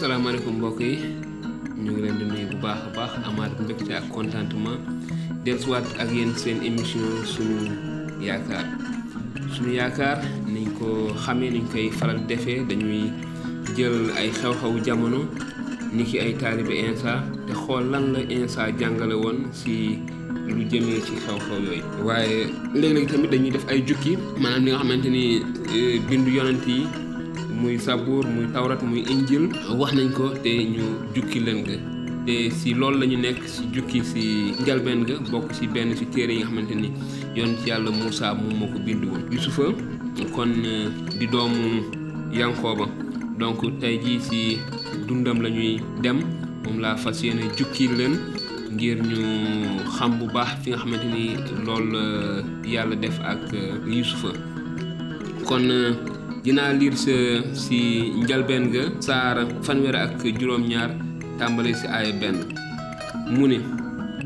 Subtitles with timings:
[0.00, 0.92] salaamaaleykum mbokk yi
[1.82, 4.80] ñu ngi leen di nuyu bu baax a baax amaat mbégte ak contentement
[5.44, 7.58] dellusiwaat ak yéen seen émission sunu
[8.26, 8.64] yaakaar
[9.54, 10.18] sunu yaakaar
[10.54, 10.88] niñ ko
[11.24, 13.12] xamee niñ koy faral defee dañuy
[13.76, 15.20] jël ay xew-xewu jamono
[15.92, 19.98] ni ki ay taalibe insa te xool lan la insa jàngale woon si
[20.48, 22.48] lu jëmee ci xew-xew yooyu waaye
[22.80, 25.24] léeg-léeg tamit dañuy def ay jukki maanaam li nga xamante ni
[26.08, 26.88] bindu yonent yi
[27.60, 31.76] muy sabuur muy tawrat muy injil wax nañ ko te ñu jukki leen nga.
[32.26, 36.04] Te si loolu la ñu nekk si jukki si njalbeen ga bokk si benn si
[36.06, 36.90] téere yi nga xamante ni
[37.36, 39.22] yoon ci yàlla Moussa moom moo ko bind woon.
[39.30, 39.72] Yusufa
[40.34, 40.52] kon
[41.18, 41.82] di doomu
[42.32, 42.86] Yankooba
[43.38, 44.58] donc tey jii si
[45.08, 46.20] dundam la ñuy dem
[46.64, 48.14] moom laa fas yéene jukki leen
[48.72, 49.20] ngir ñu
[49.96, 51.98] xam bu baax fi nga xamante ni loolu
[52.64, 53.48] yàlla def ak
[53.88, 54.32] Yusufa.
[55.48, 55.66] Kon
[56.44, 57.12] dinaa liir sa
[57.52, 60.90] si njalbeen ga saar fanweer ak juróom-ñaar
[61.38, 62.38] tàmbale si aaya benn.
[63.30, 63.58] Mu ne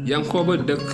[0.06, 0.92] yankooba dëkk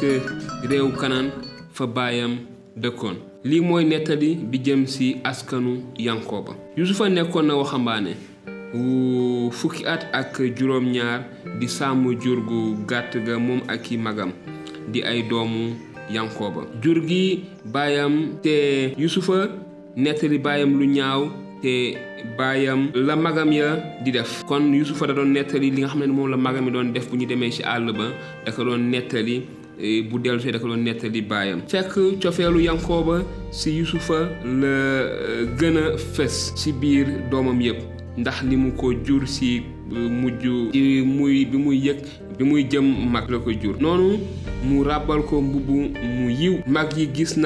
[0.71, 1.29] réew kanaan
[1.73, 2.39] fa baayam
[2.77, 3.17] dëkkoon.
[3.45, 8.13] Lii mooy nettali bi jëm si askanu yankooba yusufa nekkoon na waxambaane.
[8.75, 11.25] Wu fukki at ak juróom-ñaar
[11.61, 13.37] di sàmm jur gu gàtt ga
[13.69, 14.33] ak magam
[14.93, 15.75] di ay doomu
[16.11, 19.49] yankooba jur gi baayam te yusufa
[19.97, 21.23] nettali baayam lu ñaaw
[21.63, 21.95] te
[22.39, 24.45] baayam la magam ya di def.
[24.47, 27.17] Kon yusufa da doon nettali li nga xam ne la magam yi doon def bu
[27.17, 28.13] ñu demee ci àll ba
[28.45, 29.43] da ko doon nettali
[30.11, 31.61] bu dellu see da ko doon nettali baayam.
[31.69, 35.09] Fekk cofeelu yankooba ci yusufa la
[35.59, 37.81] gën a fës ci biir doomam yépp.
[38.17, 41.99] Ndax li ko jur ci mujj ci muy bi muy yëg
[42.39, 43.77] bi muy jëm mag la ko jur.
[43.81, 44.19] Noonu
[44.65, 46.59] mu ràbbal ko mbubb mu yiw.
[46.67, 47.37] Mag yi gis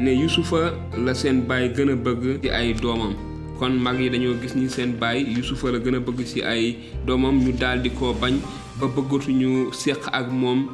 [0.00, 3.14] ne yusufa la seen baay gën a bëgg ci ay doomam.
[3.58, 6.76] Kon mag yi dañoo gis ni seen baay yusufa la gën a bëgg ci ay
[7.06, 8.34] doomam ñu daldi ko bañ
[8.80, 10.68] ba bëggatuñu séq ak moom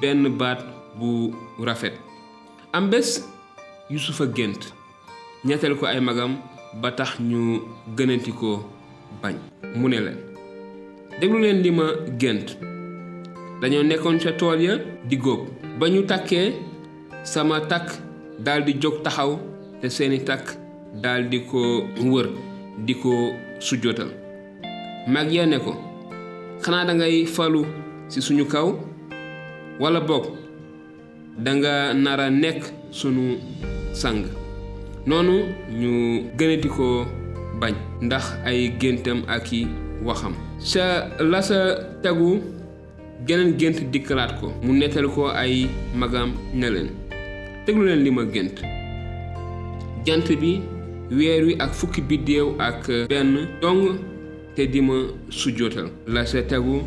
[0.00, 0.58] benn baat
[0.98, 1.32] bu
[1.64, 1.94] rafet.
[2.72, 3.24] Am bés
[3.90, 4.72] yusufa gént
[5.44, 6.36] ñetteel ko ay magam
[6.82, 7.60] ba tax ñu
[7.96, 8.68] gënanti ko
[9.22, 9.34] bañ.
[9.74, 10.18] Mu ne leen
[11.20, 11.86] déglu leen li ma
[12.18, 12.58] gént.
[13.62, 14.76] Dañoo nekkoon ca tool ya
[15.08, 15.48] di góob.
[15.80, 16.52] Ba ñu takkee
[17.24, 18.05] sama takk
[18.44, 19.38] daldi jóg taxaw
[19.80, 20.46] te seeni takk
[21.02, 21.60] daldi ko
[22.12, 22.28] wër
[22.86, 23.12] di ko
[23.58, 24.10] sujjóotal
[25.06, 25.72] mag ya ne ko
[26.62, 27.64] xanaa dangay falu
[28.08, 28.74] ci suñu kaw?
[29.80, 30.26] Walla boog
[31.38, 33.36] danga nara nekk sunu
[33.92, 34.24] sang.
[35.06, 35.44] Noonu
[35.80, 35.90] ñu
[36.38, 37.04] gënati ko
[37.60, 39.46] bañ ndax ay géntam ak
[40.04, 40.34] waxam.
[40.58, 42.40] Sa la sa tegu
[43.26, 46.88] geneen gént dikkalaat ko mu nettali ko ay magam ne leen
[47.66, 48.22] déglu leen li ma
[50.06, 50.62] jant bi
[51.10, 53.98] weer wi ak fukki biddéew ak benn dong
[54.54, 54.94] te di ma
[56.06, 56.82] la sa tegu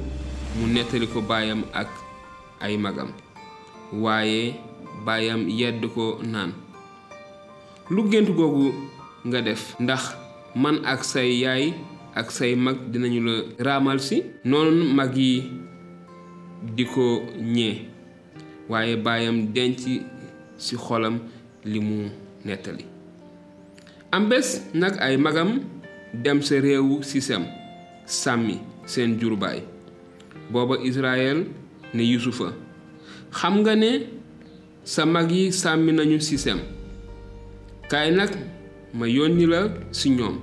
[0.57, 0.66] mu
[1.13, 1.19] ko
[1.73, 1.89] ak
[2.62, 3.12] ay magam.
[3.91, 4.56] Waaye
[5.06, 6.53] baayam yedd ko naan
[7.89, 8.72] lu gént googu
[9.28, 10.16] nga def ndax
[10.56, 11.73] man ak say yaay
[12.16, 14.23] ak say mag dinañu la raamal si?
[14.45, 15.44] Noonu mag yi
[16.75, 17.85] di ko ñee.
[18.69, 18.95] Waaye
[20.59, 21.20] ci xolam
[21.66, 22.09] li mu
[22.46, 22.86] nettali.
[24.12, 24.62] Am bés
[25.00, 25.59] ay magam
[26.14, 27.44] dem sa réewu sisem
[28.06, 29.59] sàmmi seen jurbaay.
[30.84, 31.46] Israël
[31.94, 32.53] ne Yusufa
[33.31, 33.92] xam nga ne
[34.84, 36.59] sa mag yi sàmmi nañu sisem.
[37.90, 38.31] Kaay nag
[38.94, 40.38] ma yónni la ci ñoom.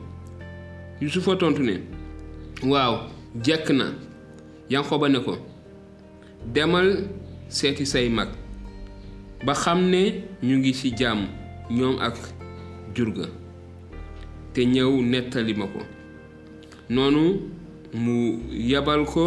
[1.00, 1.74] Yusufa tontu ne
[2.62, 2.94] waaw
[3.44, 3.86] jekk na.
[4.70, 5.36] Yankoba ne ko
[6.52, 7.06] demal
[7.48, 8.28] seeti say mag
[9.46, 10.00] ba xam ne
[10.46, 11.20] ñu ngi ci jàmm
[11.76, 12.16] ñoom ak
[12.94, 13.26] jur ga
[14.52, 15.80] te ñëw nettali ma ko.
[16.94, 17.22] Noonu
[18.04, 18.16] mu
[18.70, 19.24] yebal ko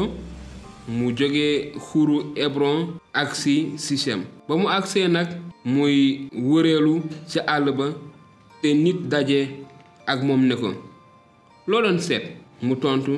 [0.97, 1.47] mu jóge
[1.85, 2.79] xuru Hebron
[3.21, 4.21] agsi Sichem.
[4.47, 5.27] Ba mu agsee nag
[5.73, 5.95] muy
[6.49, 6.93] wëreelu
[7.31, 7.87] ca àll ba
[8.61, 9.39] te nit daje
[10.11, 10.69] ak moom ne ko
[11.69, 12.23] loo doon seet?
[12.61, 13.13] mu tontu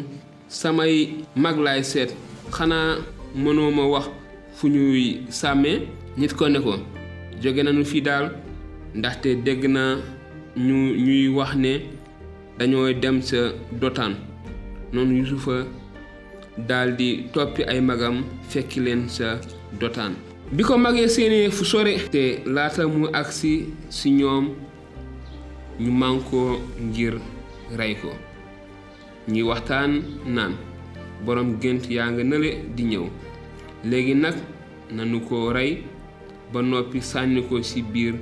[0.48, 0.94] samay
[1.36, 2.10] mag laay seet.
[2.56, 2.98] Xanaa
[3.44, 4.06] mënoo ma wax
[4.58, 5.78] fu ñuy sàmmee?
[6.18, 6.74] Nit ko ne ko
[7.42, 8.26] jóge nañu fii daal
[8.96, 9.96] ndaxte dégg naa
[10.58, 10.76] ñu
[11.06, 11.74] ñuy wax ne
[12.60, 13.38] dañoo dem sa
[13.82, 14.14] dotaan.
[14.94, 15.66] Noonu yusufa
[16.68, 19.40] daldi toppi ay magam fekki leen sa
[19.80, 20.14] dotaan.
[20.52, 23.54] Bi ko magee fu sore te laata mu agsi
[23.90, 24.46] ci ñoom
[25.80, 25.92] ñu
[26.88, 27.16] ngir
[27.78, 28.10] rey ko.
[29.30, 30.54] Ñuy waxtaan naan
[31.26, 33.06] boroom gént yaa nga nële di ñëw
[33.90, 34.36] léegi nag
[34.96, 35.84] nanu ko rey
[36.54, 38.16] ba noppi sànni ko ci biir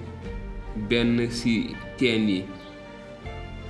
[0.89, 2.43] benn ci teen yi.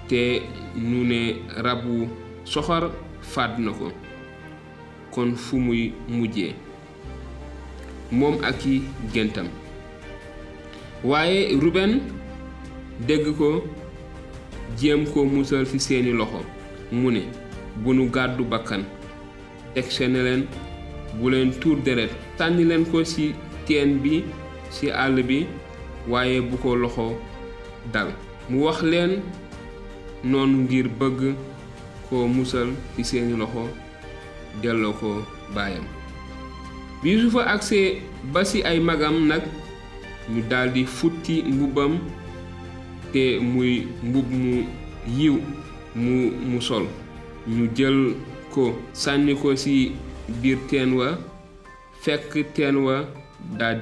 [0.07, 0.41] Te
[0.75, 2.07] nu ne rab wu
[2.43, 2.91] soxor
[3.21, 3.91] faat na ko.
[5.11, 6.53] Kon fu muy mujjee.
[8.11, 8.81] Moom ak i
[9.13, 9.47] géntam.
[11.03, 11.99] Waaye Ruben
[13.07, 13.63] dégg ko
[14.77, 16.41] jéem ko musal ci seeni loxo.
[16.91, 17.21] Mu ne
[17.83, 18.83] bu nu gàddu bakkan
[19.73, 20.47] teg leen
[21.19, 23.33] bu leen tuur deret sànni leen ko ci
[23.67, 24.23] teen bi
[24.71, 25.45] ci àll bi
[26.07, 27.15] waaye bu ko loxo
[27.93, 28.09] dal.
[28.49, 29.21] Mu wax leen
[30.23, 31.35] noonu ngir bëgg
[32.09, 33.67] ko musal ci seeni loxo
[34.61, 35.09] delloo ko
[35.55, 35.85] baayam.
[37.01, 38.01] Bi Yusufa agsee
[38.33, 39.43] ba ay magam nag
[40.29, 41.99] ñu daldi futti mbubbam
[43.13, 44.63] te muy mbubb mu
[45.07, 45.37] yiw
[45.95, 46.85] mu mu sol.
[47.47, 48.15] Ñu jël
[48.53, 49.91] ko sànni ko ci
[50.41, 51.17] biir teen wa
[52.01, 53.05] fekk teen wa
[53.57, 53.73] daa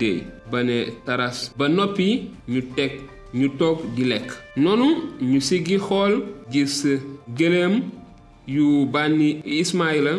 [0.51, 0.59] ba
[1.05, 1.51] taras.
[1.57, 2.91] Ba noppi ñu teg
[3.33, 4.31] ñu toog di lekk.
[4.55, 4.87] Noonu
[5.21, 6.13] ñu siggi xool
[6.51, 6.85] gis
[7.37, 7.81] gëléem
[8.47, 10.13] yu bànni Ismaayla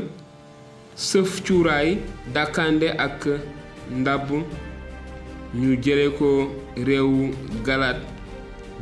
[0.96, 1.98] sëf cuuraay
[2.34, 3.20] dàkkande ak
[4.00, 4.28] ndàbb
[5.54, 7.30] ñu jële ko réewu
[7.64, 7.96] Galaad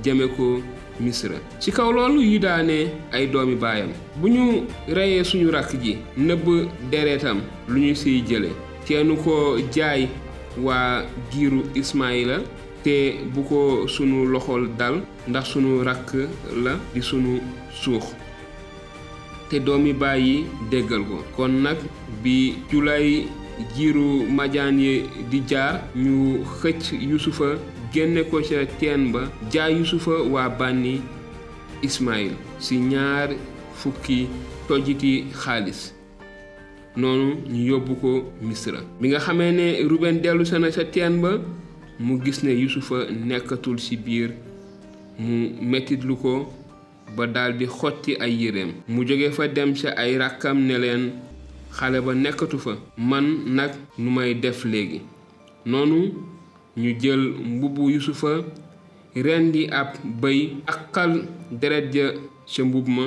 [0.02, 0.60] jëme ko
[1.00, 1.36] Misra.
[1.60, 3.90] Ci kaw loolu Yuda ne ay doomi baayam.
[4.16, 6.46] Bu ñu reyee suñu rakk ji nëbb
[6.90, 8.48] deretam lu ñu siy jële.
[8.86, 10.08] Teenu ko jaay
[10.58, 12.40] waa giiru Ismaayla
[12.84, 16.14] te bu ko sunu loxol dal ndax sunu rakk
[16.62, 17.40] la di sunu
[17.72, 18.04] suux.
[19.50, 21.22] Te doomi baay yi déggal ko.
[21.36, 21.78] Kon nag
[22.22, 23.26] bi julay
[23.76, 27.56] jiiru majaan yi di jaar ñu xëcc yusufa
[27.92, 29.20] génne ko ca teen ba
[29.50, 31.00] jaay yusufa waa bànni
[31.82, 33.30] ismaïl ci ñaar
[33.74, 34.26] fukki
[34.68, 35.95] tojiti xaalis
[36.96, 38.80] noonu ñu yóbbu ko misra.
[39.00, 41.38] bi nga xamee ne ruben dellu sa na ca teen ba
[42.00, 44.30] mu gis ne yusufa nekkatul ci biir
[45.18, 46.52] mu mettitlu ko
[47.16, 48.72] ba daldi xotti ay yéreem.
[48.88, 51.12] mu jóge fa dem ca ay rakkam ne leen
[51.72, 55.00] xale ba nekkatu fa man nag nu may def léegi.
[55.66, 56.12] noonu
[56.76, 58.44] ñu jël mbubbu yusufa
[59.14, 62.12] rendi ab bëy aqal deret ja
[62.46, 63.04] ca mbubb ma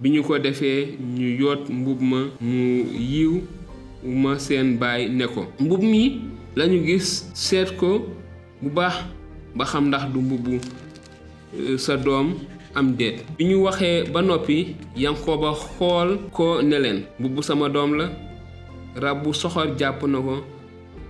[0.00, 3.42] bi ñu ko defee ñu yoot mbub ma mu yiw
[4.04, 5.46] ma seen baay ne ko.
[5.60, 6.20] Mbub mi
[6.56, 8.06] lañu gis seet ko
[8.62, 8.94] bu baax
[9.56, 10.58] ba xam ndax du mbubbu
[11.78, 12.34] sa doom
[12.74, 13.24] am déet.
[13.36, 18.06] Bi ñu waxee ba noppi Yankooba xool ko ne leen mbubb sama doom la
[18.96, 20.44] rab bu soxor jàpp na ko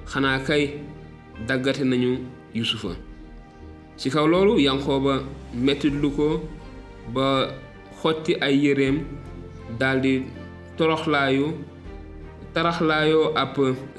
[0.06, 0.62] xanaa kay
[1.46, 2.18] daggate nañu
[2.54, 2.96] Yusufa.
[3.98, 5.20] Ci kaw loolu Yankooba
[6.16, 6.40] ko
[7.12, 7.48] ba
[8.02, 8.96] xotti ay yéreem
[9.78, 10.14] daldi
[10.76, 11.46] toroxlaayu
[12.54, 13.54] taraxlaayoo ab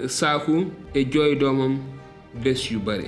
[0.07, 0.55] saaku
[0.93, 1.73] te jooy doomam
[2.43, 3.07] bés yu bare.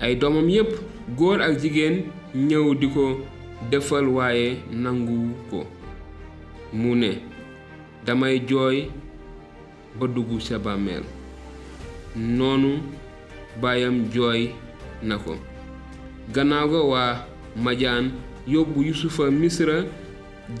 [0.00, 0.72] Ay doomam yépp
[1.18, 1.96] góor ak jigéen
[2.34, 3.04] ñëw di ko
[3.70, 5.64] defal waaye nangu ko.
[6.72, 7.10] Mu ne
[8.06, 8.90] damay jooy
[9.98, 11.04] ba dugg ca bàmmeel.
[12.16, 12.70] Noonu
[13.60, 14.50] baayam jooy
[15.02, 15.36] na ko.
[16.34, 17.12] Gannaaw ga waa
[17.56, 18.10] majaan
[18.46, 19.84] yóbbu yusufa misra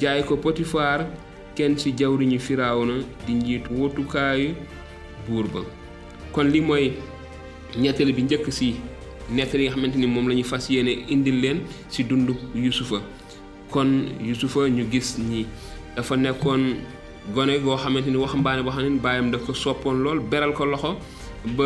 [0.00, 1.06] jaay ko potifaar
[1.54, 2.94] kenn ci jawriñu firawna
[3.26, 4.54] di njiit wotukaayu
[5.28, 5.60] buur ba.
[6.32, 6.92] Kon li mooy
[7.78, 8.74] ñettali bi njëkk ci
[9.30, 11.60] nettali yi xamante ni moom la ñu fas yéene indil leen
[11.90, 13.00] ci dund yusufa.
[13.70, 15.46] Kon yusufa ñu gis ñi
[15.96, 16.76] dafa nekkoon
[17.34, 20.64] gone goo xamante ni waxambaane boo xam ne baayam daf ko soppoon lool beral ko
[20.66, 20.96] loxo
[21.56, 21.64] ba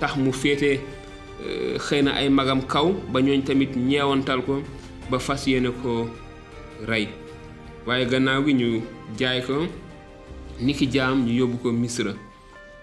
[0.00, 0.80] tax mu féete
[1.78, 4.62] xëy na ay magam kaw ba ñooñ tamit ñeewantal ko
[5.10, 6.08] ba fas yéene ko
[6.86, 7.08] rey.
[7.86, 8.82] Waaye gannaaw gi ñu
[9.18, 9.66] jaay ko
[10.60, 12.12] niki jaam ñu yóbbu ko misra.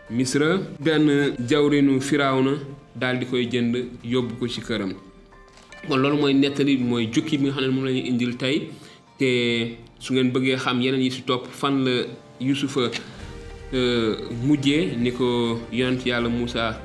[0.10, 2.54] Misra benn jawrinu firawna
[2.96, 4.94] daal di koy jënd yóbbu ko ci këram.
[5.88, 8.70] Kon loolu mooy nettali mooy jukki bi nga xam ne moom la ñuy indil tey.
[9.18, 12.04] Te su ngeen bëggee xam yeneen yi ci topp fan la
[12.40, 12.90] yusufa
[14.44, 16.80] mujjee ni ko yonent yàlla Muusa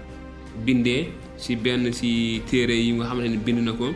[0.65, 3.93] bindee ci benn ci téere yi nga xam ne bind na ko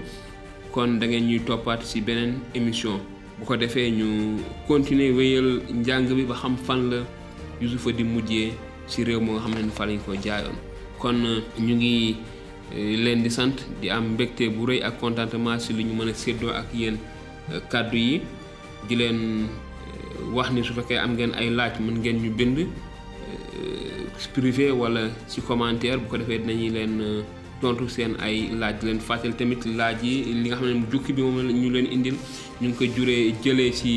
[0.73, 3.01] kon da ngeen ñuy toppaat ci beneen émission.
[3.39, 6.99] Bu ko defee ñu continuer wéyal njàng bi ba xam fan la
[7.61, 8.53] yusufa di mujjee
[8.89, 10.57] ci réew moo nga xam ne fa lañ ko jaayoon.
[10.99, 11.19] Kon
[11.59, 12.17] ñu ngi
[12.75, 16.15] leen di sant di am mbégte bu rëy ak contentement ci li ñu mën a
[16.15, 16.97] séddoo ak yéen
[17.71, 18.21] kàddu yi.
[18.89, 19.47] Di leen
[20.33, 22.67] wax ni su fekkee am ngeen ay laaj mën ngeen ñu bind
[24.35, 25.99] privé wala ci commentaire.
[25.99, 27.25] Bu ko defee dinañuy leen
[27.63, 31.23] tontu seen ay laaj leen fàttali tamit laaj yi li nga xam ne jukki bi
[31.23, 32.17] moom ñu leen indil.
[32.61, 33.93] Ñu ngi ko juree jëlee ci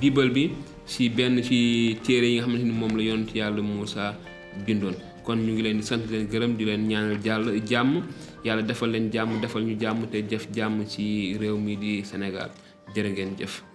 [0.00, 0.44] bible bi
[0.86, 4.18] ci benn ci téere yi nga xamante ni moom la yonent yàlla Muusa
[4.66, 4.96] bindoon.
[5.24, 8.02] Kon ñu ngi leen di sant leen gërëm di leen ñaanal jàll jàmm.
[8.44, 12.50] Yàlla defal leen jàmm defal ñu jàmm te def jàmm ci réew mi di Sénégal.
[12.94, 13.67] Jërë ngeen jëf